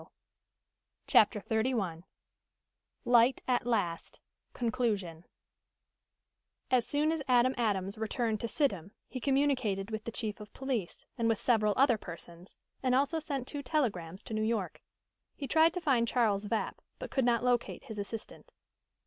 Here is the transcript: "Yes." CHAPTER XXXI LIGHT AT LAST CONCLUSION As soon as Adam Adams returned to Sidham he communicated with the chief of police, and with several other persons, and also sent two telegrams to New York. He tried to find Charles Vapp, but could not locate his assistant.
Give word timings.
"Yes." 0.01 0.07
CHAPTER 1.05 1.41
XXXI 1.41 2.01
LIGHT 3.05 3.43
AT 3.47 3.67
LAST 3.67 4.19
CONCLUSION 4.53 5.25
As 6.71 6.87
soon 6.87 7.11
as 7.11 7.21
Adam 7.27 7.53
Adams 7.55 7.99
returned 7.99 8.41
to 8.41 8.47
Sidham 8.47 8.93
he 9.07 9.19
communicated 9.19 9.91
with 9.91 10.05
the 10.05 10.11
chief 10.11 10.39
of 10.39 10.51
police, 10.53 11.05
and 11.19 11.29
with 11.29 11.37
several 11.37 11.75
other 11.77 11.99
persons, 11.99 12.55
and 12.81 12.95
also 12.95 13.19
sent 13.19 13.47
two 13.47 13.61
telegrams 13.61 14.23
to 14.23 14.33
New 14.33 14.41
York. 14.41 14.81
He 15.35 15.47
tried 15.47 15.71
to 15.75 15.79
find 15.81 16.07
Charles 16.07 16.45
Vapp, 16.45 16.79
but 16.97 17.11
could 17.11 17.23
not 17.23 17.43
locate 17.43 17.83
his 17.83 17.99
assistant. 17.99 18.51